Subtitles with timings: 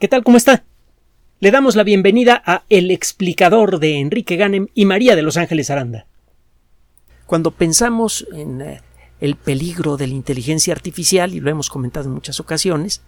[0.00, 0.24] ¿Qué tal?
[0.24, 0.64] ¿Cómo está?
[1.38, 5.70] Le damos la bienvenida a El explicador de Enrique Ganem y María de Los Ángeles
[5.70, 6.08] Aranda.
[7.26, 8.82] Cuando pensamos en eh,
[9.20, 13.02] el peligro de la inteligencia artificial, y lo hemos comentado en muchas ocasiones,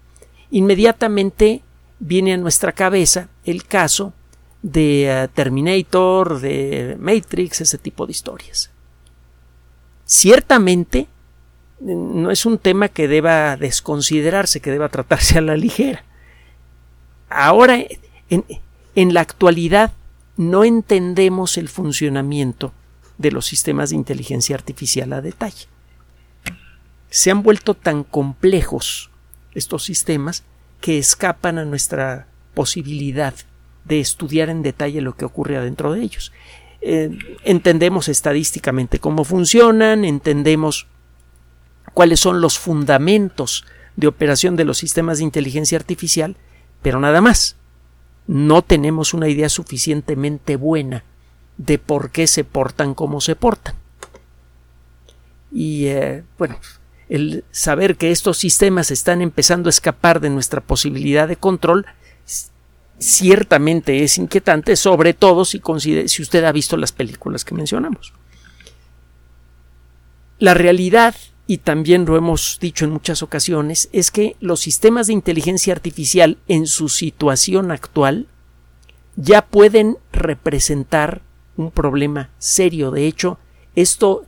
[0.52, 1.62] inmediatamente
[1.98, 4.12] viene a nuestra cabeza el caso
[4.62, 8.70] de eh, Terminator, de Matrix, ese tipo de historias.
[10.04, 11.08] Ciertamente
[11.80, 16.04] no es un tema que deba desconsiderarse, que deba tratarse a la ligera
[17.28, 17.78] ahora,
[18.28, 19.92] en, la actualidad,
[20.36, 22.72] no entendemos el funcionamiento
[23.18, 25.66] de los sistemas de inteligencia artificial a detalle.
[27.10, 29.10] Se han vuelto tan complejos
[29.54, 30.44] estos sistemas
[30.80, 33.34] que escapan a nuestra posibilidad
[33.84, 36.32] de estudiar en detalle lo que ocurre adentro de ellos.
[36.82, 40.86] Eh, entendemos estadísticamente cómo funcionan, entendemos
[41.94, 43.64] cuáles son los fundamentos
[43.96, 46.36] de operación de los sistemas de inteligencia artificial,
[46.86, 47.56] pero nada más.
[48.28, 51.02] No tenemos una idea suficientemente buena
[51.56, 53.74] de por qué se portan como se portan.
[55.50, 56.60] Y eh, bueno,
[57.08, 61.86] el saber que estos sistemas están empezando a escapar de nuestra posibilidad de control
[63.00, 65.60] ciertamente es inquietante, sobre todo si,
[66.06, 68.12] si usted ha visto las películas que mencionamos.
[70.38, 75.12] La realidad y también lo hemos dicho en muchas ocasiones, es que los sistemas de
[75.12, 78.26] inteligencia artificial en su situación actual
[79.14, 81.22] ya pueden representar
[81.56, 82.90] un problema serio.
[82.90, 83.38] De hecho,
[83.76, 84.24] esto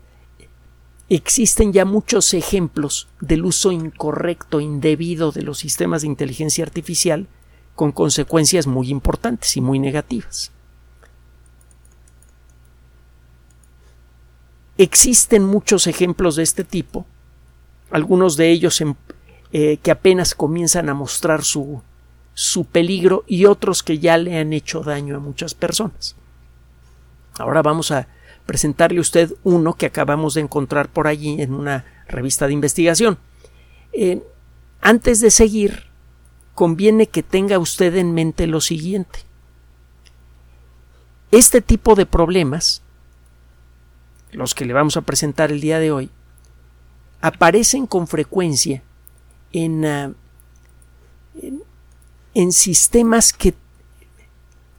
[1.09, 7.27] existen ya muchos ejemplos del uso incorrecto, indebido de los sistemas de inteligencia artificial
[7.75, 10.53] con consecuencias muy importantes y muy negativas.
[14.79, 17.05] Existen muchos ejemplos de este tipo,
[17.91, 18.83] algunos de ellos
[19.53, 21.83] eh, que apenas comienzan a mostrar su,
[22.33, 26.15] su peligro y otros que ya le han hecho daño a muchas personas.
[27.39, 28.07] Ahora vamos a
[28.47, 33.19] presentarle a usted uno que acabamos de encontrar por allí en una revista de investigación.
[33.93, 34.23] Eh,
[34.81, 35.87] antes de seguir,
[36.55, 39.21] conviene que tenga usted en mente lo siguiente.
[41.31, 42.83] Este tipo de problemas
[44.33, 46.11] los que le vamos a presentar el día de hoy,
[47.21, 48.83] aparecen con frecuencia
[49.53, 50.13] en, ah,
[52.35, 53.55] en, sistemas que,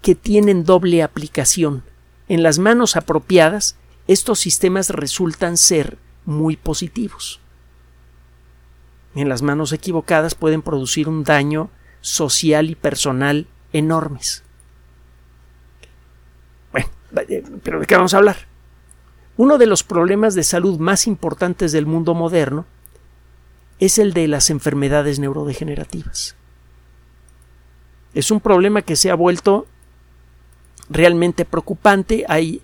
[0.02, 1.84] que tienen doble aplicación.
[2.28, 3.76] En las manos apropiadas,
[4.08, 7.40] estos sistemas resultan ser muy positivos.
[9.16, 11.70] En las manos equivocadas pueden producir un daño
[12.02, 14.44] social y personal enormes.
[16.72, 16.90] Bueno,
[17.64, 18.49] pero ¿de qué vamos a hablar?
[19.40, 22.66] Uno de los problemas de salud más importantes del mundo moderno
[23.80, 26.36] es el de las enfermedades neurodegenerativas.
[28.14, 29.66] Es un problema que se ha vuelto
[30.90, 32.26] realmente preocupante.
[32.28, 32.62] Hay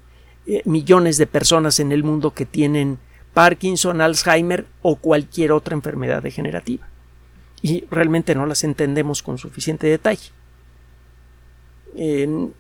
[0.48, 3.00] eh, millones de personas en el mundo que tienen
[3.34, 6.90] Parkinson, Alzheimer o cualquier otra enfermedad degenerativa.
[7.62, 10.30] Y realmente no las entendemos con suficiente detalle.
[11.96, 12.54] En,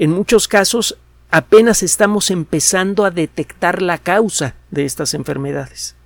[0.00, 0.98] en muchos casos
[1.34, 5.96] apenas estamos empezando a detectar la causa de estas enfermedades.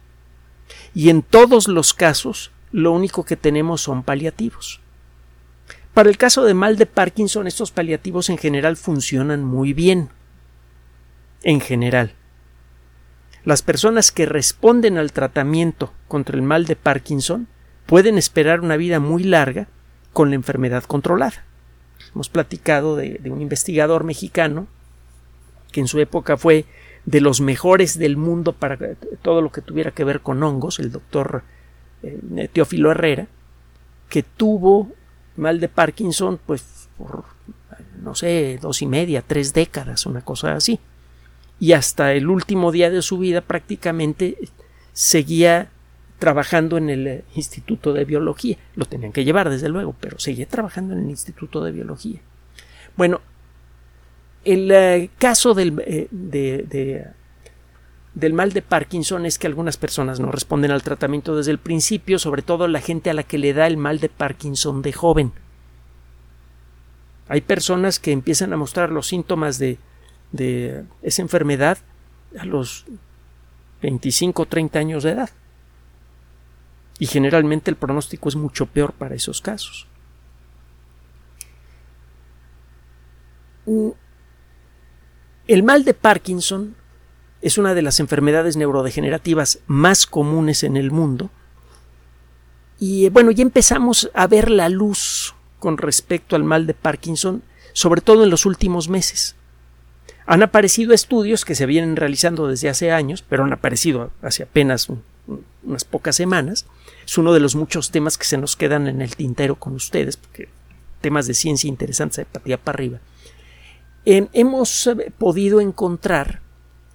[0.94, 4.81] Y en todos los casos, lo único que tenemos son paliativos.
[5.93, 10.09] Para el caso de mal de Parkinson, estos paliativos en general funcionan muy bien.
[11.43, 12.15] En general.
[13.44, 17.49] Las personas que responden al tratamiento contra el mal de Parkinson
[17.84, 19.69] pueden esperar una vida muy larga
[20.15, 21.44] con la enfermedad controlada.
[22.15, 24.69] Hemos platicado de, de un investigador mexicano
[25.73, 26.65] que en su época fue
[27.05, 28.79] de los mejores del mundo para
[29.23, 31.43] todo lo que tuviera que ver con hongos, el doctor
[32.03, 33.29] eh, Teófilo Herrera,
[34.09, 34.91] que tuvo
[35.37, 37.25] mal de Parkinson, pues por,
[38.03, 40.81] no sé, dos y media, tres décadas, una cosa así.
[41.61, 44.37] Y hasta el último día de su vida prácticamente
[44.93, 45.71] seguía
[46.19, 48.59] trabajando en el eh, Instituto de Biología.
[48.75, 52.21] Lo tenían que llevar, desde luego, pero seguía trabajando en el Instituto de Biología.
[52.97, 53.21] Bueno,
[54.44, 57.12] el eh, caso del, eh,
[58.14, 62.19] del mal de Parkinson es que algunas personas no responden al tratamiento desde el principio,
[62.19, 65.32] sobre todo la gente a la que le da el mal de Parkinson de joven.
[67.29, 69.79] Hay personas que empiezan a mostrar los síntomas de,
[70.32, 71.79] de esa enfermedad
[72.38, 72.87] a los
[73.82, 75.31] 25 o 30 años de edad.
[76.99, 79.87] Y generalmente el pronóstico es mucho peor para esos casos.
[85.49, 86.77] El mal de Parkinson
[87.41, 91.31] es una de las enfermedades neurodegenerativas más comunes en el mundo.
[92.79, 97.43] Y eh, bueno, ya empezamos a ver la luz con respecto al mal de Parkinson,
[97.73, 99.37] sobre todo en los últimos meses.
[100.27, 104.89] Han aparecido estudios que se vienen realizando desde hace años, pero han aparecido hace apenas
[105.62, 106.67] unas pocas semanas.
[107.06, 110.19] Es uno de los muchos temas que se nos quedan en el tintero con ustedes,
[110.19, 110.50] porque
[111.00, 113.00] temas de ciencia interesantes de para arriba.
[114.08, 116.40] Hemos eh, podido encontrar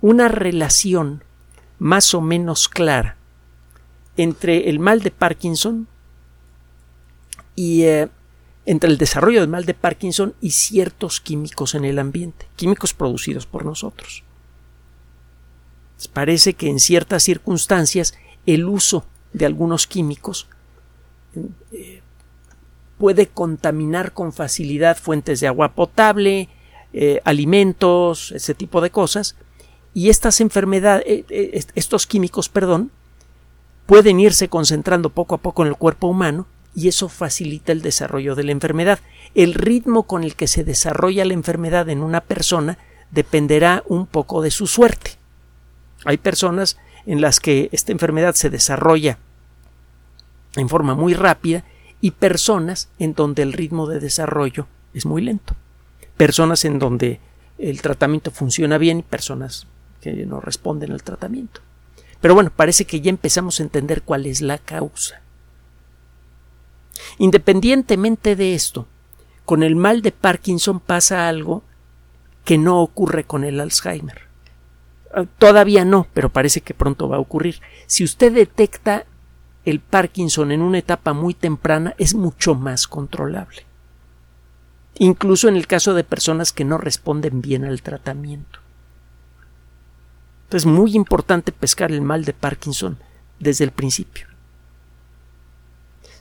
[0.01, 1.24] una relación
[1.80, 3.18] más o menos clara
[4.18, 5.88] entre el mal de Parkinson
[7.56, 8.10] y eh,
[8.65, 13.45] entre el desarrollo del mal de Parkinson y ciertos químicos en el ambiente, químicos producidos
[13.45, 14.24] por nosotros.
[16.12, 18.13] Parece que en ciertas circunstancias
[18.45, 20.48] el uso de algunos químicos
[21.71, 22.01] eh,
[22.98, 26.50] puede contaminar con facilidad fuentes de agua potable,
[26.94, 29.36] eh, alimentos, ese tipo de cosas,
[29.94, 31.25] y estas enfermedades,
[31.75, 32.92] estos químicos, perdón,
[33.86, 38.36] pueden irse concentrando poco a poco en el cuerpo humano y eso facilita el desarrollo
[38.36, 39.00] de la enfermedad.
[39.36, 42.78] El ritmo con el que se desarrolla la enfermedad en una persona
[43.12, 45.12] dependerá un poco de su suerte.
[46.06, 49.18] Hay personas en las que esta enfermedad se desarrolla
[50.56, 51.63] en forma muy rápida
[52.01, 55.56] y personas en donde el ritmo de desarrollo es muy lento.
[56.18, 57.19] Personas en donde
[57.57, 59.68] el tratamiento funciona bien y personas
[60.01, 61.62] que no responden al tratamiento.
[62.21, 65.21] Pero bueno, parece que ya empezamos a entender cuál es la causa.
[67.18, 68.88] Independientemente de esto,
[69.45, 71.63] con el mal de Parkinson pasa algo
[72.45, 74.21] que no ocurre con el Alzheimer.
[75.13, 77.62] Ah, todavía no, pero parece que pronto va a ocurrir.
[77.88, 79.06] Si usted detecta
[79.66, 83.66] el Parkinson en una etapa muy temprana, es mucho más controlable.
[84.95, 88.60] Incluso en el caso de personas que no responden bien al tratamiento.
[90.51, 92.98] Es muy importante pescar el mal de Parkinson
[93.40, 94.28] desde el principio.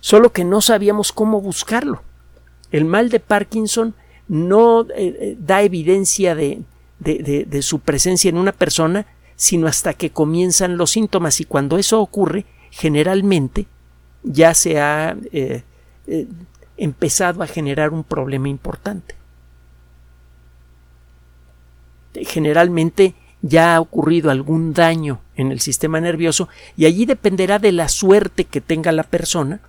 [0.00, 2.02] Solo que no sabíamos cómo buscarlo.
[2.70, 3.94] El mal de Parkinson
[4.26, 6.62] no eh, eh, da evidencia de,
[6.98, 12.00] de, su presencia en una persona, sino hasta que comienzan los síntomas y cuando eso
[12.00, 13.66] ocurre, generalmente
[14.22, 15.62] ya se ha eh,
[16.82, 19.14] empezado a generar un problema importante.
[22.14, 27.88] Generalmente ya ha ocurrido algún daño en el sistema nervioso y allí dependerá de la
[27.88, 29.60] suerte que tenga la persona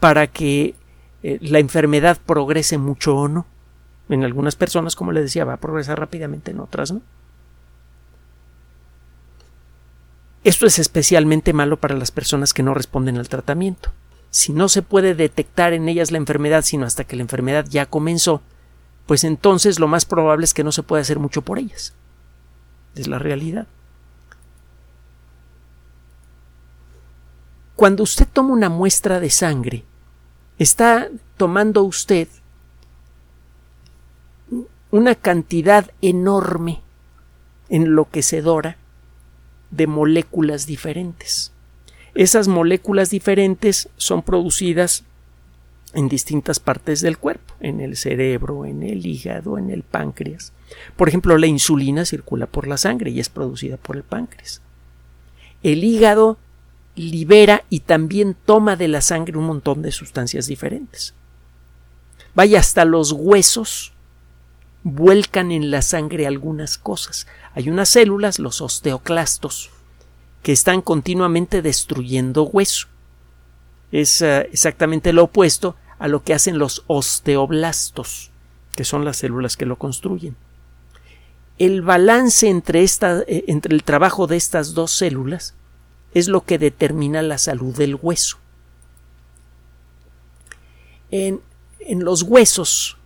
[0.00, 0.74] para que
[1.22, 3.46] eh, la enfermedad progrese mucho o no.
[4.08, 7.00] En algunas personas, como le decía, va a progresar rápidamente, en otras no.
[10.42, 13.92] Esto es especialmente malo para las personas que no responden al tratamiento.
[14.34, 17.86] Si no se puede detectar en ellas la enfermedad sino hasta que la enfermedad ya
[17.86, 18.42] comenzó,
[19.06, 21.94] pues entonces lo más probable es que no se pueda hacer mucho por ellas
[22.94, 23.66] es la realidad.
[27.76, 29.84] Cuando usted toma una muestra de sangre,
[30.58, 32.28] está tomando usted
[34.90, 36.82] una cantidad enorme,
[37.68, 38.76] enloquecedora,
[39.70, 41.52] de moléculas diferentes.
[42.14, 45.04] Esas moléculas diferentes son producidas
[45.94, 50.52] en distintas partes del cuerpo, en el cerebro, en el hígado, en el páncreas.
[50.96, 54.60] Por ejemplo, la insulina circula por la sangre y es producida por el páncreas.
[55.62, 56.38] El hígado
[56.96, 61.14] libera y también toma de la sangre un montón de sustancias diferentes.
[62.34, 63.92] Vaya hasta los huesos
[64.82, 67.26] vuelcan en la sangre algunas cosas.
[67.54, 69.70] Hay unas células, los osteoclastos,
[70.44, 72.86] que están continuamente destruyendo hueso.
[73.90, 78.30] Es eh, exactamente lo opuesto a lo que hacen los osteoblastos,
[78.76, 80.36] que son las células que lo construyen.
[81.56, 85.54] El balance entre, esta, eh, entre el trabajo de estas dos células
[86.12, 88.36] es lo que determina la salud del hueso.
[91.10, 91.40] En,
[91.80, 92.98] en los huesos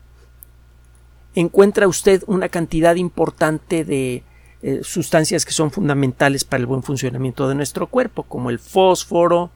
[1.37, 4.25] encuentra usted una cantidad importante de
[4.61, 9.53] eh, sustancias que son fundamentales para el buen funcionamiento de nuestro cuerpo, como el fósforo,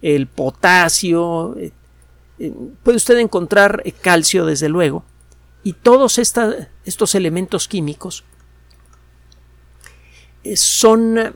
[0.00, 1.70] el potasio, eh,
[2.38, 5.04] eh, puede usted encontrar calcio, desde luego,
[5.64, 8.24] y todos estos elementos químicos
[10.54, 11.34] son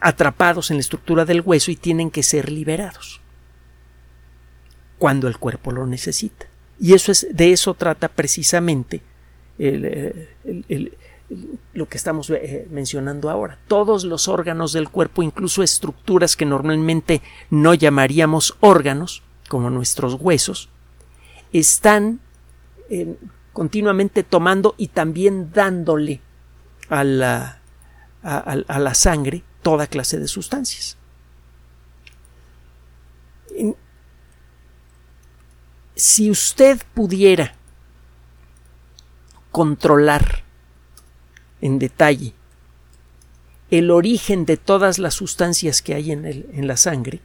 [0.00, 3.20] atrapados en la estructura del hueso y tienen que ser liberados
[4.98, 6.46] cuando el cuerpo lo necesita.
[6.78, 9.02] Y eso es, de eso trata precisamente
[11.74, 12.32] lo que estamos
[12.70, 13.58] mencionando ahora.
[13.68, 20.68] Todos los órganos del cuerpo, incluso estructuras que normalmente no llamaríamos órganos, como nuestros huesos,
[21.52, 22.20] están
[22.90, 23.16] eh,
[23.52, 26.20] continuamente tomando y también dándole
[26.88, 27.60] a la,
[28.22, 30.96] a, la sangre toda clase de sustancias.
[35.98, 37.54] si usted pudiera
[39.50, 40.44] controlar
[41.60, 42.34] en detalle
[43.70, 47.20] el origen de todas las sustancias que hay en, en, la sangre,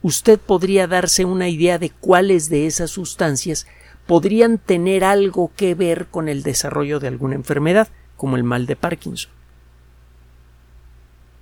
[0.00, 3.66] usted podría darse una idea de cuáles de esas sustancias
[4.06, 8.76] podrían tener algo que ver con el desarrollo de alguna enfermedad, como el mal de
[8.76, 9.30] Parkinson.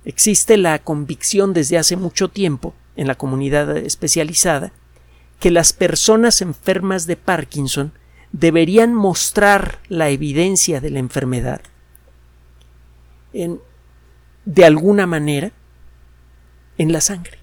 [0.05, 4.71] Existe la convicción desde hace mucho tiempo en la comunidad especializada
[5.39, 7.91] que las personas enfermas de Parkinson
[8.31, 11.61] deberían mostrar la evidencia de la enfermedad
[13.33, 13.59] en,
[14.45, 15.51] de alguna manera
[16.77, 17.37] en la sangre,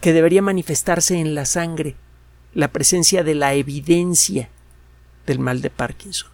[0.00, 1.96] que debería manifestarse en la sangre
[2.54, 4.48] la presencia de la evidencia
[5.26, 6.30] del mal de Parkinson.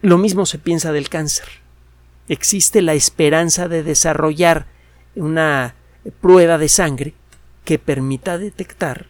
[0.00, 1.48] Lo mismo se piensa del cáncer.
[2.28, 4.66] Existe la esperanza de desarrollar
[5.14, 5.74] una
[6.20, 7.14] prueba de sangre
[7.64, 9.06] que permita detectar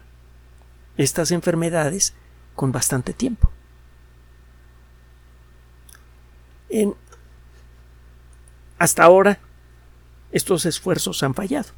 [0.97, 2.15] estas enfermedades
[2.55, 3.51] con bastante tiempo.
[8.79, 9.39] Hasta ahora,
[10.33, 11.69] estos esfuerzos han fallado.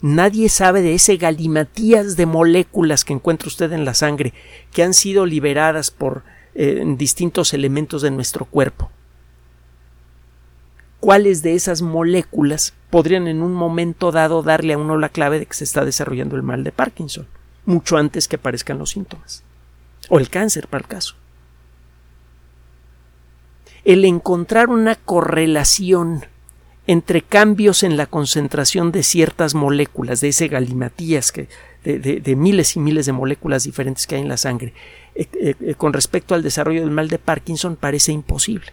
[0.00, 4.34] Nadie sabe de ese galimatías de moléculas que encuentra usted en la sangre,
[4.72, 6.22] que han sido liberadas por
[6.54, 8.90] eh, distintos elementos de nuestro cuerpo.
[11.00, 15.46] ¿Cuáles de esas moléculas podrían en un momento dado darle a uno la clave de
[15.46, 17.26] que se está desarrollando el mal de Parkinson,
[17.64, 19.42] mucho antes que aparezcan los síntomas?
[20.08, 21.16] O el cáncer, para el caso
[23.84, 26.24] el encontrar una correlación
[26.86, 31.48] entre cambios en la concentración de ciertas moléculas, de ese galimatías que,
[31.84, 34.72] de, miles y miles de moléculas diferentes que hay en la sangre,
[35.14, 38.72] eh, eh, eh, con respecto al desarrollo del mal de Parkinson parece imposible.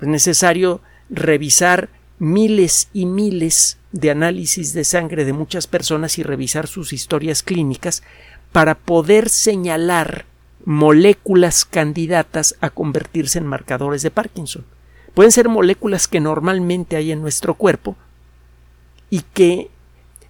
[0.00, 0.80] Es necesario
[1.10, 7.42] revisar miles y miles de análisis de sangre de muchas personas y revisar sus historias
[7.42, 8.02] clínicas
[8.52, 10.26] para poder señalar
[10.64, 14.64] moléculas candidatas a convertirse en marcadores de Parkinson.
[15.14, 17.96] Pueden ser moléculas que normalmente hay en nuestro cuerpo
[19.10, 19.70] y que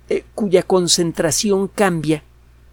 [0.09, 2.25] eh, cuya concentración cambia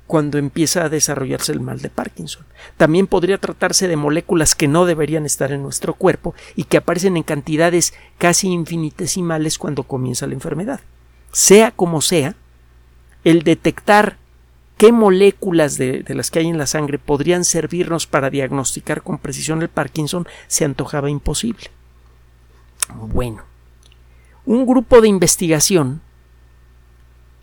[0.08, 2.44] cuando empieza a desarrollarse el mal de Parkinson.
[2.78, 7.16] También podría tratarse de moléculas que no deberían estar en nuestro cuerpo y que aparecen
[7.16, 10.80] en cantidades casi infinitesimales cuando comienza la enfermedad.
[11.32, 12.36] Sea como sea,
[13.24, 14.18] el detectar
[14.80, 19.62] qué moléculas de, las que hay en la sangre podrían servirnos para diagnosticar con precisión
[19.62, 21.66] el Parkinson se antojaba imposible.
[22.96, 23.44] Bueno,
[24.46, 26.00] un grupo de investigación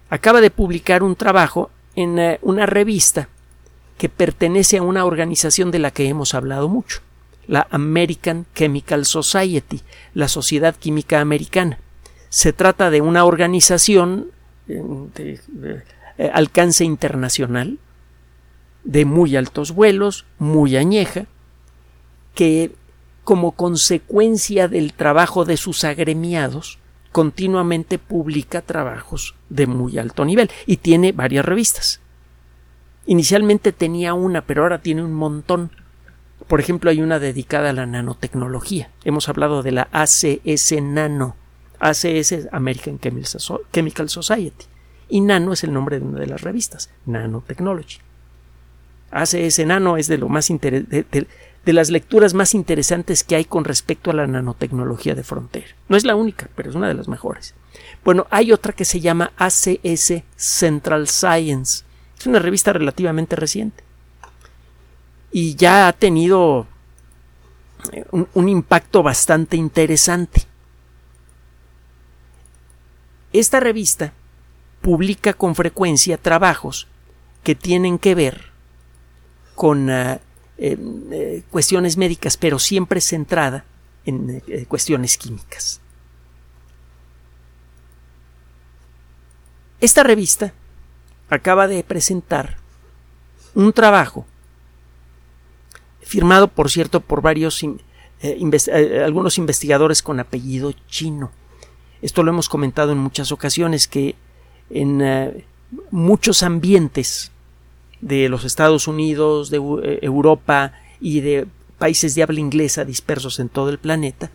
[0.09, 3.29] acaba de publicar un trabajo en eh, una revista
[3.99, 7.03] que pertenece a una organización de la que hemos hablado mucho,
[7.47, 9.83] la American Chemical Society,
[10.15, 11.79] la Sociedad Química Americana.
[12.31, 14.31] Se trata de una organización
[14.69, 14.83] eh,
[15.15, 15.83] de,
[16.19, 17.79] eh, alcance internacional,
[18.85, 21.27] de muy altos vuelos, muy añeja,
[22.35, 22.73] que
[23.25, 26.79] como consecuencia del trabajo de sus agremiados,
[27.13, 32.01] continuamente publica trabajos de muy alto nivel y tiene varias revistas.
[33.07, 35.71] Inicialmente tenía una, pero ahora tiene un montón.
[36.47, 38.91] Por ejemplo, hay una dedicada a la nanotecnología.
[39.05, 41.37] Hemos hablado de la ACS Nano,
[41.81, 44.67] ACS American Chemical Society
[45.09, 47.99] y Nano es el nombre de una de las revistas, Nanotechnology.
[49.11, 51.27] ACS Nano es de lo más de,
[51.73, 55.69] las lecturas más interesantes que hay con respecto a la nanotecnología de frontera.
[55.89, 57.55] No es la única, pero es una de las mejores.
[58.05, 61.85] Bueno, hay otra que se llama ACS Central Science.
[62.19, 63.85] Es una revista relativamente reciente.
[65.31, 66.67] Y ya ha tenido
[67.93, 70.43] eh, un impacto bastante interesante.
[73.33, 74.13] Esta revista
[74.87, 76.87] publica con frecuencia trabajos
[77.43, 78.53] que tienen que ver
[79.57, 80.21] con ah,
[80.59, 83.65] em, eh, cuestiones médicas, pero siempre centrada
[84.05, 85.81] en eh, cuestiones químicas.
[89.81, 90.53] Esta revista
[91.31, 92.59] acaba de presentar
[93.57, 94.25] un trabajo
[96.01, 101.33] firmado, por cierto, por varios eh, algunos investigadores con apellido chino.
[102.03, 104.15] Esto lo hemos comentado en muchas ocasiones que
[104.71, 105.45] en eh,
[105.91, 107.31] muchos ambientes
[108.01, 111.47] de los Estados Unidos, de eh, Europa y de
[111.79, 114.31] países de habla inglesa dispersos en todo el planeta,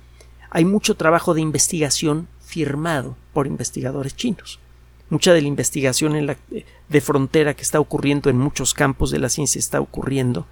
[0.49, 4.59] hay mucho trabajo de investigación firmado por investigadores chinos.
[5.09, 6.37] Mucha de la investigación en la,
[6.89, 10.45] de frontera que está ocurriendo en muchos campos de la ciencia está ocurriendo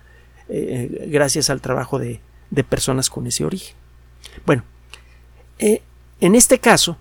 [0.50, 2.20] eh, gracias al trabajo de,
[2.50, 3.76] de, personas con ese origen.
[4.46, 4.64] Bueno,
[5.60, 6.98] en este caso,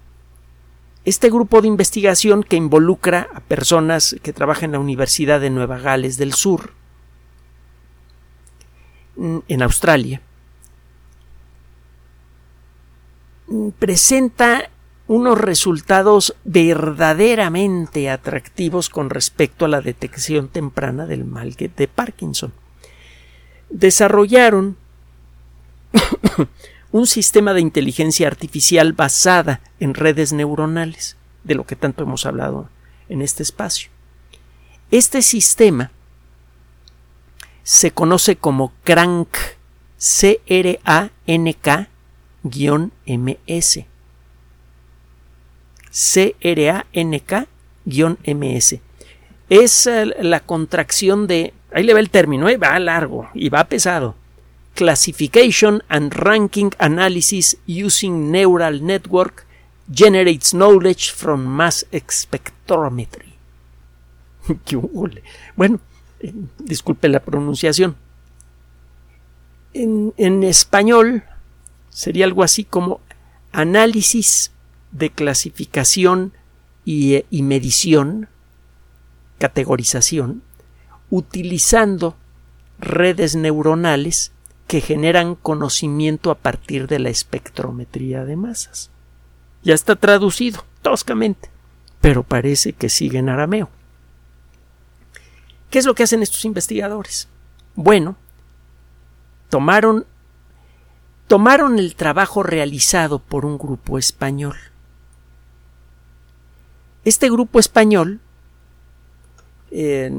[1.08, 5.78] este grupo de investigación que involucra a personas que trabajan en la Universidad de Nueva
[5.78, 6.72] Gales del Sur,
[9.16, 10.20] en Australia,
[13.78, 14.70] presenta
[15.06, 22.52] unos resultados verdaderamente atractivos con respecto a la detección temprana del mal de Parkinson.
[23.70, 24.76] Desarrollaron
[26.90, 32.68] un sistema de inteligencia artificial basada en redes neuronales, de lo que tanto hemos hablado
[33.08, 33.90] en este espacio.
[34.90, 35.90] Este sistema
[37.62, 39.36] se conoce como CRANK,
[39.98, 40.78] C-R-A-N-K-MS.
[45.90, 46.40] C-R-A-N-K-MS.
[49.50, 51.52] Es eh, la contracción de.
[51.72, 52.56] Ahí le va el término, ¿eh?
[52.56, 54.14] va largo y va pesado.
[54.78, 59.44] Classification and Ranking Analysis Using Neural Network
[59.92, 63.34] Generates Knowledge from Mass Spectrometry.
[65.56, 65.80] bueno,
[66.20, 67.96] eh, disculpe la pronunciación.
[69.74, 71.24] En, en, español
[71.90, 73.00] sería algo así como
[73.50, 74.52] análisis
[74.92, 76.32] de clasificación
[76.84, 78.28] y, eh, y medición,
[79.38, 80.44] categorización,
[81.10, 82.14] utilizando
[82.78, 84.30] redes neuronales
[84.68, 88.90] que generan conocimiento a partir de la espectrometría de masas.
[89.64, 91.50] Ya está traducido, toscamente,
[92.02, 93.70] pero parece que sigue en arameo.
[95.70, 97.28] ¿Qué es lo que hacen estos investigadores?
[97.74, 98.16] Bueno,
[99.48, 100.06] tomaron
[101.28, 104.56] tomaron el trabajo realizado por un grupo español.
[107.04, 108.20] Este grupo español
[109.70, 110.10] eh,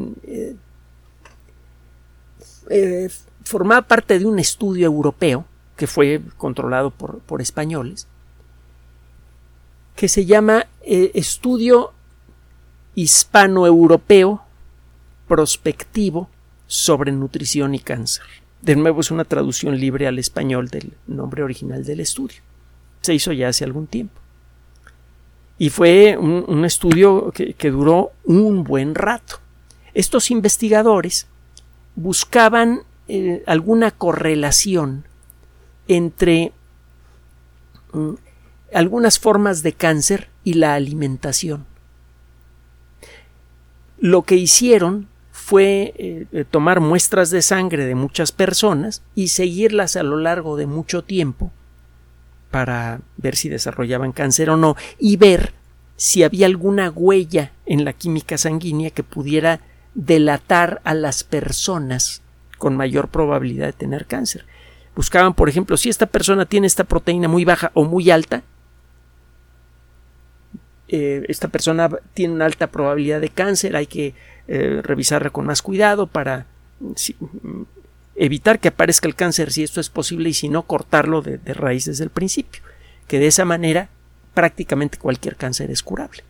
[2.69, 3.09] eh,
[3.43, 8.07] formaba parte de un estudio europeo que fue controlado por, españoles,
[9.95, 11.93] que se llama eh, Estudio
[12.95, 14.41] Hispano-Europeo
[15.27, 16.29] Prospectivo
[16.67, 18.25] sobre Nutrición y Cáncer.
[18.61, 22.41] De nuevo es una traducción libre al español del nombre original del estudio.
[23.01, 24.19] Se hizo ya hace algún tiempo.
[25.57, 29.39] Y fue un, estudio que, duró un buen rato.
[29.93, 31.27] Estos investigadores
[31.95, 35.03] buscaban eh, alguna correlación
[35.87, 36.51] entre
[37.91, 38.13] mm,
[38.71, 41.65] algunas formas de cáncer y la alimentación.
[43.97, 50.03] Lo que hicieron fue eh, tomar muestras de sangre de muchas personas y seguirlas a
[50.03, 51.51] lo largo de mucho tiempo
[52.51, 55.53] para ver si desarrollaban cáncer o no y ver
[55.95, 59.61] si había alguna huella en la química sanguínea que pudiera
[59.95, 62.21] delatar a las personas
[62.59, 64.45] con mayor probabilidad de tener cáncer.
[64.95, 68.43] Buscaban, por ejemplo, si esta persona tiene esta proteína muy baja o muy alta,
[70.89, 74.13] eh, esta persona tiene una alta probabilidad de cáncer, hay que
[74.47, 76.47] eh, revisarla con más cuidado para
[76.79, 77.61] mm,
[78.15, 81.53] evitar que aparezca el cáncer si esto es posible y si no cortarlo de, de
[81.53, 82.61] raíz desde el principio,
[83.07, 83.89] que de esa manera
[84.33, 86.23] prácticamente cualquier cáncer es curable.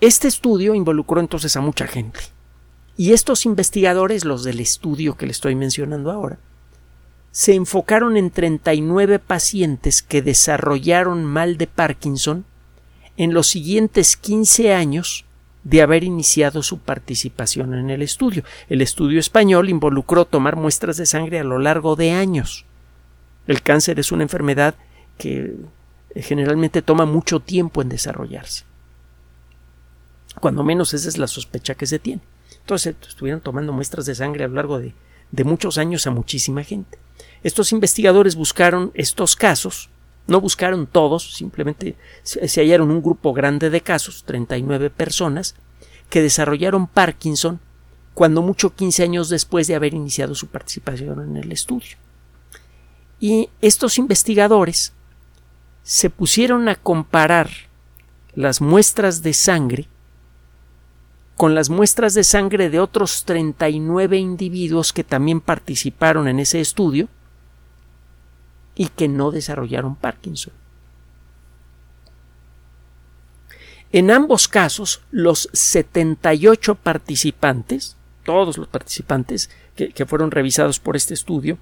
[0.00, 2.20] Este estudio involucró entonces a mucha gente.
[2.96, 6.38] Y estos investigadores, los del estudio que le estoy mencionando ahora,
[7.30, 12.46] se enfocaron en 39 pacientes que desarrollaron mal de Parkinson
[13.18, 15.26] en los siguientes 15 años
[15.62, 18.44] de haber iniciado su participación en el estudio.
[18.68, 22.64] El estudio español involucró tomar muestras de sangre a lo largo de años.
[23.46, 24.76] El cáncer es una enfermedad
[25.18, 25.56] que
[26.14, 28.64] generalmente toma mucho tiempo en desarrollarse.
[30.40, 32.22] Cuando menos esa es la sospecha que se tiene.
[32.66, 34.92] Entonces estuvieron tomando muestras de sangre a lo largo de,
[35.30, 36.98] de muchos años a muchísima gente.
[37.42, 39.88] Estos investigadores buscaron estos casos
[40.26, 45.54] no buscaron todos, simplemente se hallaron un grupo grande de casos, 39 personas,
[46.10, 47.60] que desarrollaron Parkinson
[48.14, 51.96] cuando mucho 15 años después de haber iniciado su participación en el estudio.
[53.20, 54.92] Y estos investigadores
[55.84, 57.50] se pusieron a comparar
[58.34, 59.88] las muestras de sangre
[61.36, 67.08] con las muestras de sangre de otros 39 individuos que también participaron en ese estudio
[68.74, 70.52] y que no desarrollaron Parkinson.
[73.92, 81.58] En ambos casos, los 78 participantes, todos los participantes que, fueron revisados por este estudio,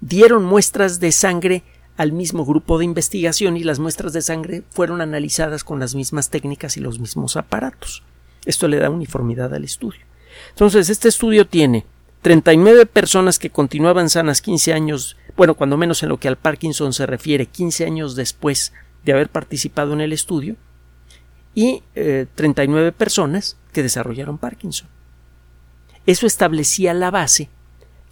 [0.00, 1.64] dieron muestras de sangre
[1.96, 6.30] al mismo grupo de investigación y las muestras de sangre fueron analizadas con las mismas
[6.30, 8.02] técnicas y los mismos aparatos.
[8.44, 10.00] Esto le da uniformidad al estudio.
[10.50, 11.84] Entonces, este estudio tiene
[12.22, 16.92] 39 personas que continuaban sanas 15 años bueno, cuando menos en lo que al Parkinson
[16.92, 18.74] se refiere, 15 años después
[19.04, 20.56] de haber participado en el estudio,
[21.54, 24.86] y 39 eh, personas que desarrollaron Parkinson.
[26.04, 27.48] Eso establecía la base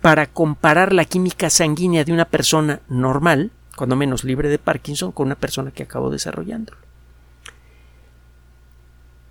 [0.01, 5.27] para comparar la química sanguínea de una persona normal, cuando menos libre de Parkinson, con
[5.27, 6.79] una persona que acabó desarrollándolo.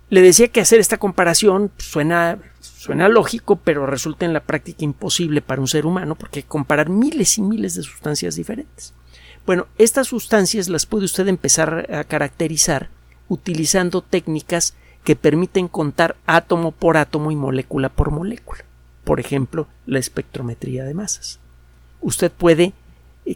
[0.08, 5.42] Le decía que hacer esta comparación suena, suena lógico, pero resulta en la práctica imposible
[5.42, 8.94] para un ser humano porque comparar miles y miles de sustancias diferentes.
[9.44, 12.88] Bueno, estas sustancias las puede usted empezar a caracterizar
[13.28, 18.64] utilizando técnicas que permiten contar átomo por átomo y molécula por molécula.
[19.04, 21.38] Por ejemplo, la espectrometría de masas.
[22.00, 22.72] Usted puede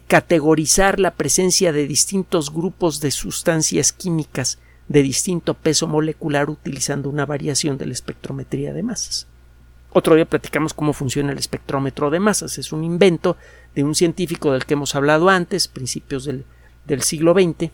[0.01, 7.25] categorizar la presencia de distintos grupos de sustancias químicas de distinto peso molecular utilizando una
[7.25, 9.27] variación de la espectrometría de masas.
[9.91, 12.57] Otro día platicamos cómo funciona el espectrómetro de masas.
[12.57, 13.37] Es un invento
[13.75, 16.45] de un científico del que hemos hablado antes, principios del,
[16.85, 17.71] del siglo XX,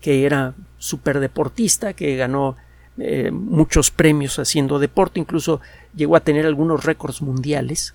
[0.00, 2.56] que era superdeportista, que ganó
[2.98, 5.60] eh, muchos premios haciendo deporte, incluso
[5.94, 7.94] llegó a tener algunos récords mundiales.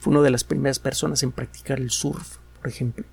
[0.00, 3.04] Fue una de las primeras personas en practicar el surf, por ejemplo.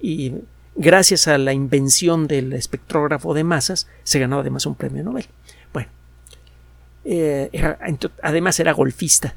[0.00, 0.34] Y
[0.76, 5.26] gracias a la invención del espectrógrafo de masas, se ganó además un premio Nobel.
[5.72, 5.88] Bueno,
[7.04, 7.50] eh,
[8.22, 9.34] además era golfista.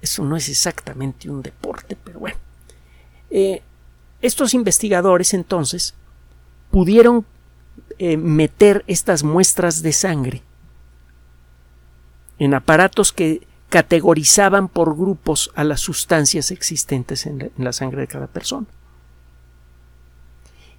[0.00, 2.36] Eso no es exactamente un deporte, pero bueno.
[3.30, 3.62] Eh,
[4.22, 5.94] estos investigadores entonces
[6.70, 7.26] pudieron
[7.98, 10.42] eh, meter estas muestras de sangre
[12.38, 18.26] en aparatos que categorizaban por grupos a las sustancias existentes en la, sangre de cada
[18.26, 18.66] persona.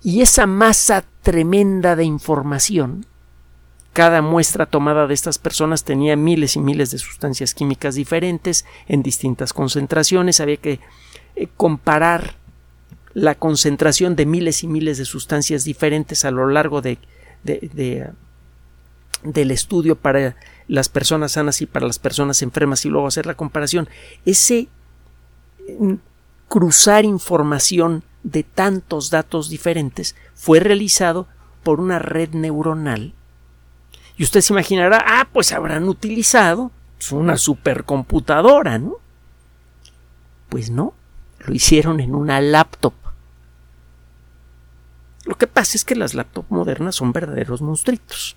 [0.02, 3.06] Y esa masa tremenda de información,
[3.93, 9.04] cada muestra tomada de estas personas tenía miles y miles de sustancias químicas diferentes en
[9.04, 10.80] distintas concentraciones, había que
[11.36, 12.36] eh, comparar
[13.13, 16.97] la concentración de miles y miles de sustancias diferentes a lo largo de,
[19.23, 20.36] del estudio para
[20.67, 23.89] las personas sanas y para las personas enfermas y luego hacer la comparación.
[24.25, 24.67] Ese
[25.79, 25.95] mm,
[26.47, 31.27] cruzar información de tantos datos diferentes fue realizado
[31.63, 33.13] por una red neuronal.
[34.17, 36.71] Y usted se imaginará, ah, pues habrán utilizado
[37.12, 38.95] una supercomputadora, ¿no?
[40.49, 40.93] Pues no,
[41.39, 42.93] lo hicieron en una laptop.
[45.25, 48.36] Lo que pasa es que las laptops modernas son verdaderos monstruitos.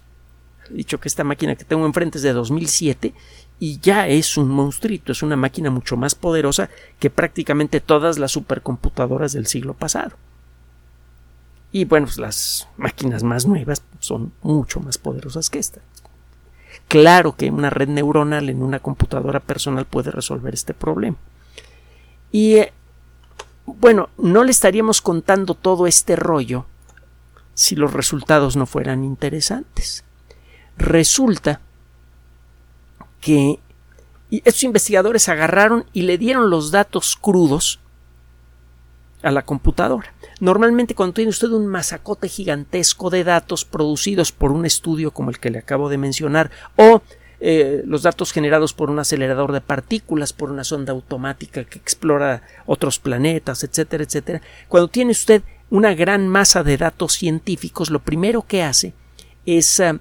[0.71, 3.15] He dicho que esta máquina que tengo enfrente es de 2007
[3.59, 8.33] y ya es un monstruito, es una máquina mucho más poderosa que prácticamente todas las
[8.33, 10.17] supercomputadoras del siglo pasado.
[11.71, 15.81] Y bueno, pues las máquinas más nuevas son mucho más poderosas que esta.
[16.89, 21.17] Claro que una red neuronal en una computadora personal puede resolver este problema.
[22.31, 22.73] Y eh,
[23.65, 26.67] bueno, no le estaríamos contando todo este rollo
[27.55, 30.05] si los resultados no fueran interesantes.
[30.83, 31.61] Resulta
[33.21, 33.61] que
[34.31, 37.79] estos investigadores agarraron y le dieron los datos crudos
[39.23, 40.13] a la computadora.
[40.41, 45.39] Normalmente cuando tiene usted un masacote gigantesco de datos producidos por un estudio como el
[45.39, 47.01] que le acabo de mencionar o
[47.39, 52.43] eh, los datos generados por un acelerador de partículas, por una sonda automática que explora
[52.67, 54.43] otros planetas, etcétera, etcétera.
[54.69, 58.95] Cuando tiene usted una gran masa de datos científicos, lo primero que hace
[59.47, 59.99] es eh,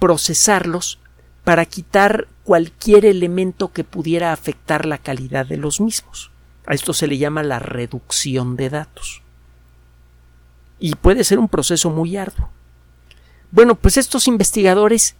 [0.00, 0.98] procesarlos
[1.44, 6.32] para quitar cualquier elemento que pudiera afectar la calidad de los mismos.
[6.66, 9.22] A esto se le llama la reducción de datos.
[10.78, 12.50] Y puede ser un proceso muy arduo.
[13.52, 15.16] Bueno, pues estos investigadores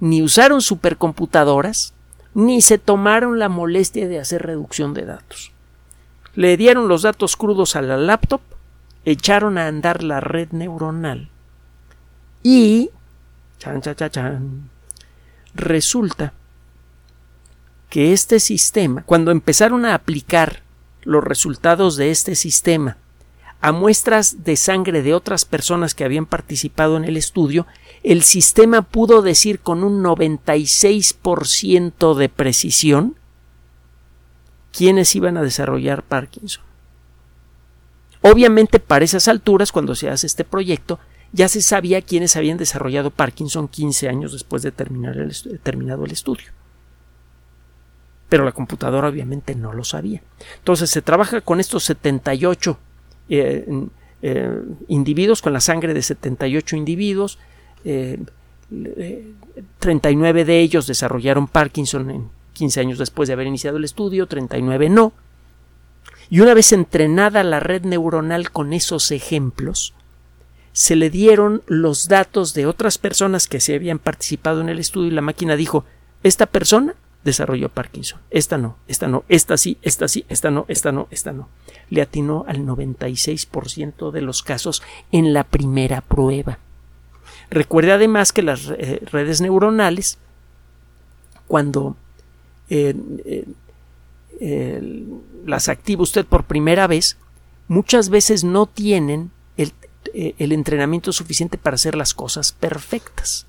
[0.00, 1.94] ni usaron supercomputadoras,
[2.34, 5.52] ni se tomaron la molestia de hacer reducción de datos.
[6.34, 8.40] Le dieron los datos crudos a la laptop,
[9.04, 11.28] echaron a andar la red neuronal
[12.42, 12.90] y
[15.54, 16.32] resulta
[17.90, 20.62] que este sistema, cuando empezaron a aplicar
[21.02, 22.96] los resultados de este sistema
[23.60, 27.66] a muestras de sangre de otras personas que habían participado en el estudio,
[28.02, 33.16] el sistema pudo decir con un 96% de precisión
[34.76, 36.64] quiénes iban a desarrollar Parkinson.
[38.20, 40.98] Obviamente, para esas alturas, cuando se hace este proyecto,
[41.34, 46.12] ya se sabía quiénes habían desarrollado Parkinson 15 años después de terminar el, terminado el
[46.12, 46.52] estudio.
[48.28, 50.22] Pero la computadora obviamente no lo sabía.
[50.58, 52.78] Entonces se trabaja con estos 78
[53.30, 53.66] eh,
[54.22, 57.40] eh, individuos, con la sangre de 78 individuos,
[57.82, 64.28] 39 eh, de ellos desarrollaron Parkinson en 15 años después de haber iniciado el estudio,
[64.28, 65.12] 39 no.
[66.30, 69.94] Y una vez entrenada la red neuronal con esos ejemplos,
[70.74, 75.06] se le dieron los datos de otras personas que se habían participado en el estudio
[75.06, 75.84] y la máquina dijo,
[76.24, 80.90] esta persona desarrolló Parkinson, esta no, esta no, esta sí, esta sí, esta no, esta
[80.90, 81.48] no, esta no.
[81.90, 84.82] Le atinó al 96% de los casos
[85.12, 86.58] en la primera prueba.
[87.50, 90.18] Recuerde además que las eh, redes neuronales,
[91.46, 91.96] cuando
[92.68, 92.96] eh,
[94.40, 95.06] eh,
[95.46, 97.16] las activa usted por primera vez,
[97.68, 99.30] muchas veces no tienen
[100.12, 103.46] el, el entrenamiento suficiente para hacer las cosas perfectas.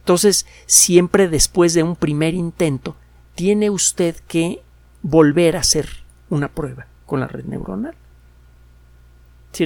[0.00, 2.96] Entonces, siempre después de un primer intento,
[3.34, 4.62] tiene usted que
[5.02, 5.88] volver a hacer
[6.30, 7.94] una prueba con la red neuronal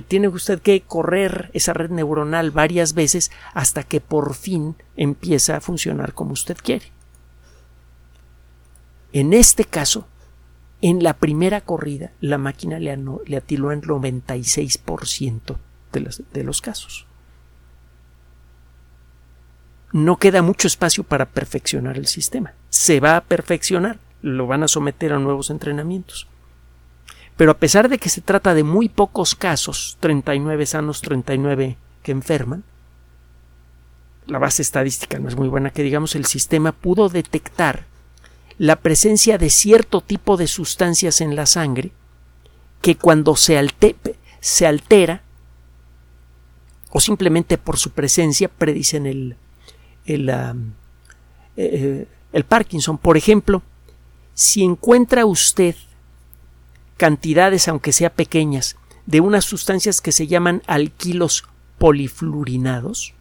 [0.01, 5.61] tiene usted que correr esa red neuronal varias veces hasta que por fin empieza a
[5.61, 6.87] funcionar como usted quiere.
[9.13, 10.07] En este caso,
[10.81, 15.57] en la primera corrida, la máquina le, le atiló en 96%
[15.93, 17.07] de, los, casos.
[19.93, 22.55] No queda mucho espacio para perfeccionar el sistema.
[22.69, 26.29] Se va a perfeccionar, lo van a someter a nuevos entrenamientos.
[27.37, 32.13] Pero a pesar de que se trata de muy pocos casos, 39 sanos, 39 que
[32.13, 32.65] enferman,
[34.27, 37.87] la base estadística no es muy buena que digamos, el sistema pudo detectar
[38.59, 41.93] la presencia de cierto tipo de sustancias en la sangre
[42.83, 43.59] que cuando se,
[44.41, 45.23] se altera
[46.91, 49.37] o simplemente por su presencia predicen el,
[50.07, 50.55] el, eh,
[51.57, 52.99] eh, el Parkinson.
[52.99, 53.63] Por ejemplo,
[54.35, 55.75] si encuentra usted
[56.97, 58.77] cantidades, aunque sea pequeñas,
[59.07, 61.45] de unas sustancias que se llaman alquilos
[61.79, 63.15] polifluorinados.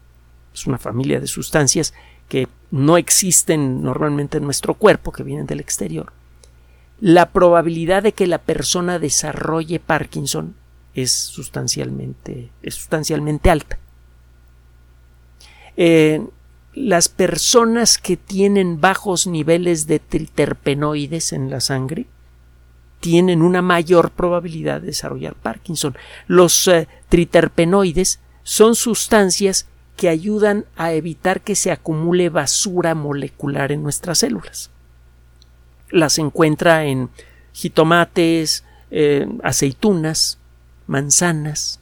[0.53, 1.93] Es una familia de sustancias
[2.27, 6.11] que no existen normalmente en nuestro cuerpo, que vienen del exterior.
[6.99, 10.55] La probabilidad de que la persona desarrolle Parkinson
[10.93, 13.77] es sustancialmente, es sustancialmente alta.
[15.77, 16.25] Eh,
[16.73, 22.05] las personas que tienen bajos niveles de triterpenoides en la sangre
[22.99, 25.97] tienen una mayor probabilidad de desarrollar Parkinson.
[26.27, 33.83] Los eh, triterpenoides son sustancias que ayudan a evitar que se acumule basura molecular en
[33.83, 34.69] nuestras células.
[35.91, 37.09] Las encuentra en
[37.51, 38.63] jitomates,
[39.43, 40.38] aceitunas,
[40.89, 41.79] manzanas,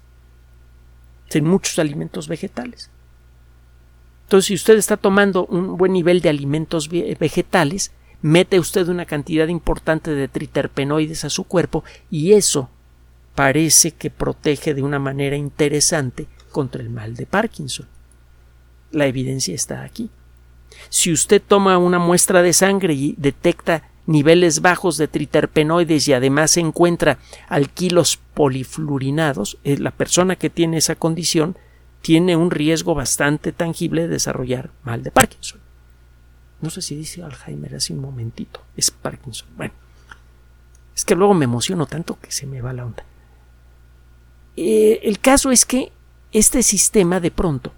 [1.31, 2.89] en muchos alimentos vegetales.
[4.23, 7.91] Entonces, si usted está tomando un buen nivel de alimentos vegetales,
[8.21, 12.69] mete usted una cantidad importante de triterpenoides a su cuerpo y eso
[13.33, 17.87] parece que protege de una manera interesante contra el mal de Parkinson.
[18.91, 20.09] La evidencia está aquí.
[20.89, 26.57] Si usted toma una muestra de sangre y detecta niveles bajos de triterpenoides y además
[26.57, 31.57] encuentra alquilos polifluorinados, eh, la persona que tiene esa condición
[32.01, 35.59] tiene un riesgo bastante tangible de desarrollar mal de Parkinson.
[36.61, 38.61] No sé si dice Alzheimer hace un momentito.
[38.75, 39.47] Es Parkinson.
[39.55, 39.73] Bueno.
[40.95, 43.03] Es que luego me emociono tanto que se me va la onda.
[44.55, 45.91] Eh, el caso es que
[46.31, 47.71] este sistema de pronto,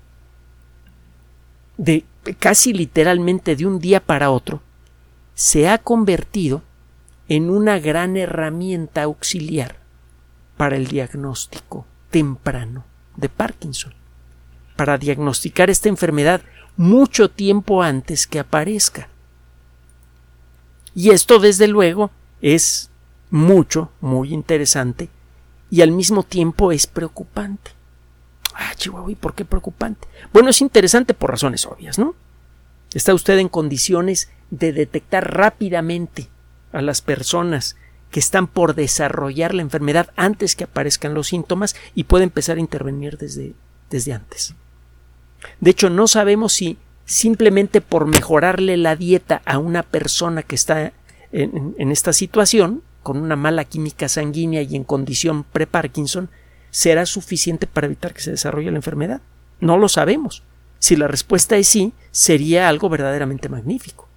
[1.78, 2.06] de
[2.40, 4.62] casi literalmente de un día para otro,
[5.40, 6.64] se ha convertido
[7.30, 9.78] en una gran herramienta auxiliar
[10.58, 12.84] para el diagnóstico temprano
[13.16, 13.94] de Parkinson,
[14.76, 16.42] para diagnosticar esta enfermedad
[16.76, 19.08] mucho tiempo antes que aparezca.
[20.94, 22.90] Y esto, desde luego, es
[23.30, 25.10] mucho, muy interesante
[25.70, 27.72] y al mismo tiempo es preocupante.
[28.56, 30.06] Ah, Chihuahua, ¿y por qué preocupante?
[30.34, 32.14] Bueno, es interesante por razones obvias, ¿no?
[32.94, 36.28] Está usted en condiciones de detectar rápidamente
[36.72, 37.76] a las personas
[38.12, 42.62] que están por desarrollar la enfermedad antes que aparezcan los síntomas y puede empezar a
[42.62, 43.54] intervenir desde,
[43.90, 44.56] desde antes.
[45.60, 50.94] De hecho, no sabemos si simplemente por mejorarle la dieta a una persona que está
[51.32, 56.30] en, esta situación, con una mala química sanguínea y en condición pre-Parkinson,
[56.72, 59.22] será suficiente para evitar que se desarrolle la enfermedad.
[59.60, 60.44] No lo sabemos.
[60.80, 64.08] Si la respuesta es sí, sería algo verdaderamente magnífico.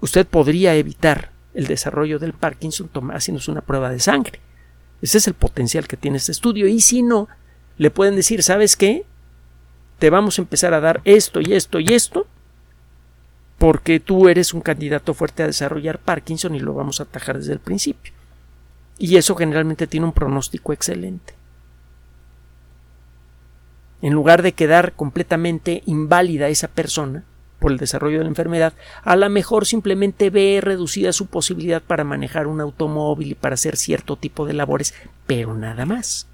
[0.00, 4.40] Usted podría evitar el desarrollo del Parkinson haciéndose una prueba de sangre.
[5.02, 6.66] Ese es el potencial que tiene este estudio.
[6.66, 7.28] Y si no,
[7.78, 9.04] le pueden decir, ¿sabes qué?
[10.00, 12.26] te vamos a empezar a dar esto y esto y esto,
[13.58, 17.52] porque tú eres un candidato fuerte a desarrollar Parkinson y lo vamos a atajar desde
[17.52, 18.14] el principio.
[18.98, 21.34] Y eso generalmente tiene un pronóstico excelente.
[24.02, 27.24] En lugar de quedar completamente inválida esa persona,
[27.60, 28.72] por el desarrollo de la enfermedad,
[29.04, 33.76] a lo mejor simplemente ve reducida su posibilidad para manejar un automóvil y para hacer
[33.76, 34.94] cierto tipo de labores,
[35.26, 36.26] pero nada más.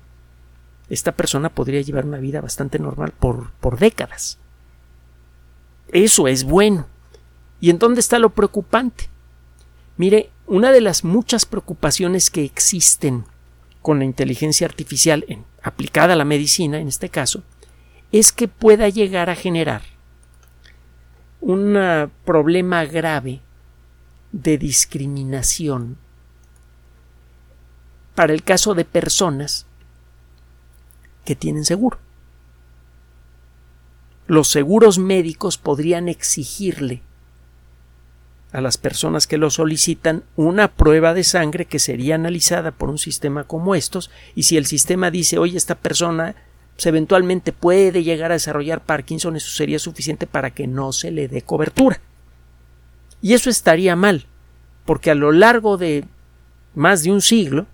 [0.88, 4.38] Esta persona podría llevar una vida bastante normal por, por décadas.
[5.88, 6.86] Eso es bueno.
[7.60, 9.08] ¿Y en dónde está lo preocupante?
[9.96, 13.24] Mire, una de las muchas preocupaciones que existen
[13.82, 15.24] con la inteligencia artificial
[15.62, 17.42] aplicada a la medicina, en este caso,
[18.12, 19.82] es que pueda llegar a generar
[21.40, 23.40] un problema grave
[24.32, 25.96] de discriminación
[28.14, 29.66] para el caso de personas
[31.24, 31.98] que tienen seguro.
[34.26, 37.02] Los seguros médicos podrían exigirle
[38.52, 42.98] a las personas que lo solicitan una prueba de sangre que sería analizada por un
[42.98, 46.34] sistema como estos y si el sistema dice oye esta persona
[46.84, 51.42] eventualmente puede llegar a desarrollar Parkinson, eso sería suficiente para que no se le dé
[51.42, 52.00] cobertura.
[53.22, 54.26] Y eso estaría mal,
[54.84, 56.04] porque a lo largo de
[56.74, 57.66] más de un siglo,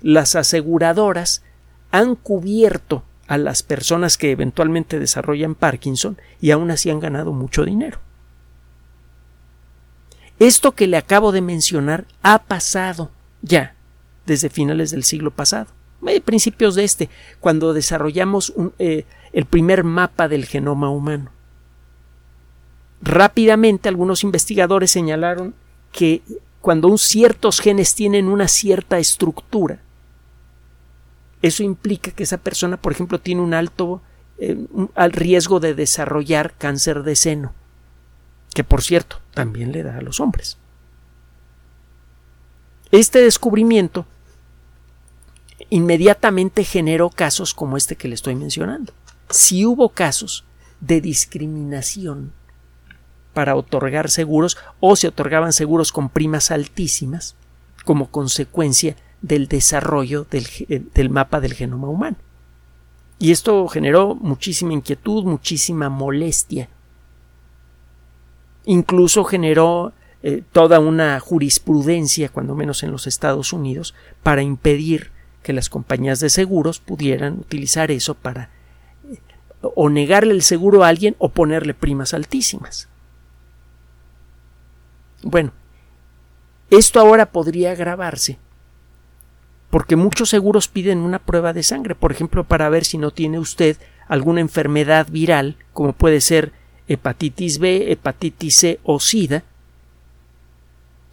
[0.00, 1.42] las aseguradoras
[1.90, 7.64] han cubierto a las personas que eventualmente desarrollan Parkinson y aún así han ganado mucho
[7.64, 7.98] dinero.
[10.38, 13.10] Esto que le acabo de mencionar ha pasado
[13.42, 13.74] ya
[14.26, 15.75] desde finales del siglo pasado
[16.24, 21.30] principios de este, cuando desarrollamos eh, el primer mapa del genoma humano.
[23.02, 25.54] Rápidamente algunos investigadores señalaron
[25.92, 26.22] que
[26.60, 29.80] cuando ciertos genes tienen una cierta estructura,
[31.42, 34.02] eso implica que esa persona, por ejemplo, tiene un alto
[34.38, 34.66] eh,
[35.10, 37.52] riesgo de desarrollar cáncer de seno,
[38.54, 40.58] que por cierto también le da a los hombres.
[42.90, 44.06] Este descubrimiento
[45.70, 48.92] inmediatamente generó casos como este que le estoy mencionando.
[49.30, 50.44] Si hubo casos
[50.80, 52.32] de discriminación
[53.32, 57.34] para otorgar seguros o se otorgaban seguros con primas altísimas
[57.84, 62.16] como consecuencia del desarrollo del, eh, del mapa del genoma humano.
[63.18, 66.68] Y esto generó muchísima inquietud, muchísima molestia.
[68.66, 75.12] Incluso generó eh, toda una jurisprudencia, cuando menos en los Estados Unidos, para impedir
[75.46, 78.50] que las compañías de seguros pudieran utilizar eso para
[79.60, 82.88] o negarle el seguro a alguien o ponerle primas altísimas.
[85.22, 85.52] Bueno,
[86.68, 88.38] esto ahora podría agravarse
[89.70, 93.38] porque muchos seguros piden una prueba de sangre, por ejemplo, para ver si no tiene
[93.38, 93.76] usted
[94.08, 96.50] alguna enfermedad viral, como puede ser
[96.88, 99.44] hepatitis B, hepatitis C o SIDA,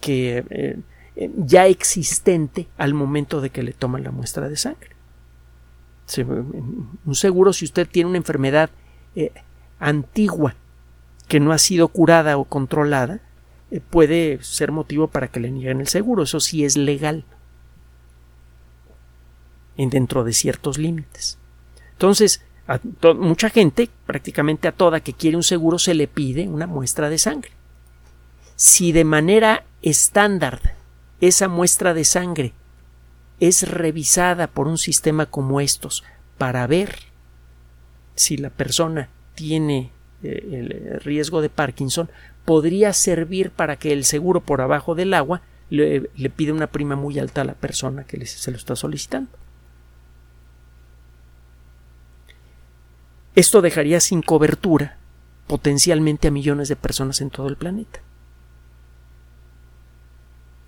[0.00, 0.78] que eh,
[1.16, 4.90] ya existente al momento de que le toman la muestra de sangre.
[6.16, 8.70] Un seguro si usted tiene una enfermedad
[9.14, 9.32] eh,
[9.78, 10.54] antigua
[11.28, 13.20] que no ha sido curada o controlada,
[13.70, 16.24] eh, puede ser motivo para que le nieguen el seguro.
[16.24, 17.24] Eso sí es legal
[19.76, 21.38] dentro de ciertos límites.
[21.92, 22.42] Entonces,
[23.16, 27.18] mucha gente, prácticamente a toda que quiere un seguro, se le pide una muestra de
[27.18, 27.50] sangre.
[28.56, 30.73] Si de manera estándar
[31.28, 32.52] esa muestra de sangre
[33.40, 36.04] es revisada por un sistema como estos
[36.38, 36.96] para ver
[38.14, 39.90] si la persona tiene
[40.22, 42.10] eh, el riesgo de Parkinson,
[42.44, 47.18] podría servir para que el seguro por abajo del agua le, pide una prima muy
[47.18, 49.30] alta a la persona que se lo está solicitando.
[53.34, 54.98] Esto dejaría sin cobertura
[55.48, 58.00] potencialmente a millones de personas en todo el planeta.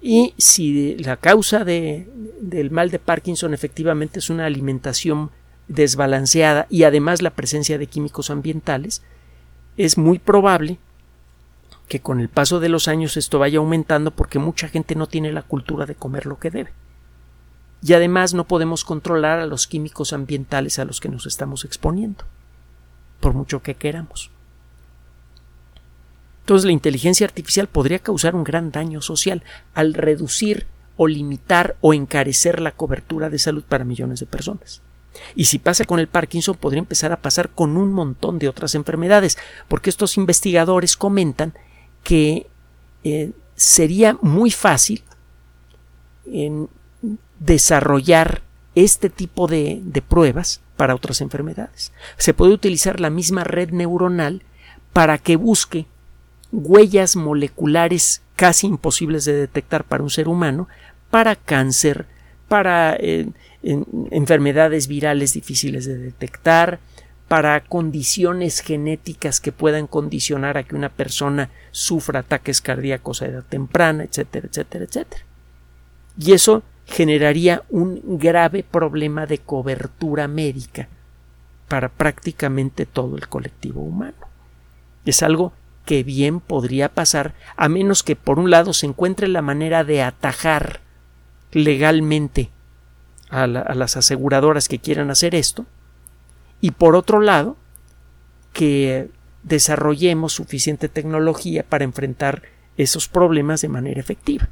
[0.08, 2.08] Y si la causa de,
[2.40, 5.32] del mal de Parkinson efectivamente es una alimentación
[5.66, 9.02] desbalanceada y además la presencia de químicos ambientales,
[9.76, 10.78] es muy probable
[11.88, 15.32] que con el paso de los años esto vaya aumentando porque mucha gente no tiene
[15.32, 16.72] la cultura de comer lo que debe.
[17.82, 22.22] Y además no podemos controlar a los químicos ambientales a los que nos estamos exponiendo,
[23.18, 24.30] por mucho que queramos.
[26.46, 29.42] Entonces la inteligencia artificial podría causar un gran daño social
[29.74, 34.80] al reducir o limitar o encarecer la cobertura de salud para millones de personas.
[35.34, 38.76] Y si pasa con el Parkinson, podría empezar a pasar con un montón de otras
[38.76, 41.52] enfermedades, porque estos investigadores comentan
[42.04, 42.46] que
[43.02, 45.02] eh, sería muy fácil
[47.40, 48.42] desarrollar
[48.76, 51.92] este tipo de pruebas para otras enfermedades.
[52.18, 54.44] Se puede utilizar la misma red neuronal
[54.92, 55.86] para que busque
[56.52, 60.68] huellas moleculares casi imposibles de detectar para un ser humano,
[61.10, 62.06] para cáncer,
[62.48, 63.28] para eh,
[63.62, 66.78] enfermedades virales difíciles de detectar,
[67.28, 73.44] para condiciones genéticas que puedan condicionar a que una persona sufra ataques cardíacos a edad
[73.44, 75.24] temprana, etcétera, etcétera, etcétera.
[76.18, 80.88] Y eso generaría un grave problema de cobertura médica
[81.68, 84.14] para prácticamente todo el colectivo humano.
[85.04, 85.52] Es algo
[85.86, 90.02] que bien podría pasar a menos que por un lado se encuentre la manera de
[90.02, 90.80] atajar
[91.52, 92.50] legalmente
[93.30, 95.64] a, las aseguradoras que quieran hacer esto
[96.60, 97.56] y por otro lado
[98.52, 99.08] que
[99.44, 102.42] desarrollemos suficiente tecnología para enfrentar
[102.76, 104.48] esos problemas de manera efectiva.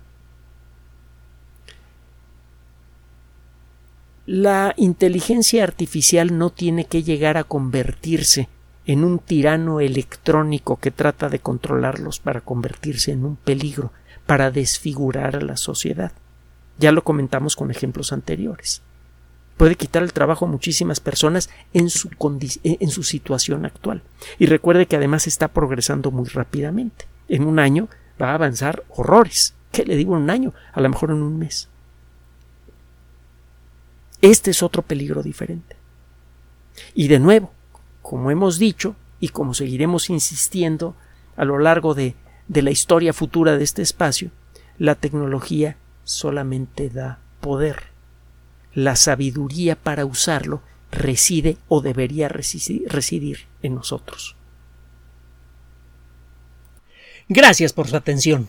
[4.24, 8.48] La inteligencia artificial no tiene que llegar a convertirse
[8.86, 13.92] en un tirano electrónico que trata de controlarlos para convertirse en un peligro,
[14.26, 16.12] para desfigurar a la sociedad.
[16.78, 18.82] Ya lo comentamos con ejemplos anteriores.
[19.56, 22.10] Puede quitar el trabajo a muchísimas personas en su,
[22.64, 24.02] en su situación actual.
[24.38, 27.06] Y recuerde que además está progresando muy rápidamente.
[27.28, 27.88] En un año
[28.20, 29.54] va a avanzar horrores.
[29.70, 30.52] ¿Qué le digo en un año?
[30.72, 31.68] A lo mejor en un mes.
[34.20, 35.76] Este es otro peligro diferente.
[36.94, 37.52] Y de nuevo,
[38.04, 40.94] como hemos dicho y como seguiremos insistiendo
[41.38, 42.14] a lo largo de,
[42.48, 44.30] de la historia futura de este espacio,
[44.76, 47.84] la tecnología solamente da poder.
[48.74, 50.60] La sabiduría para usarlo
[50.92, 54.36] reside o debería residir en nosotros.
[57.30, 58.48] Gracias por su atención.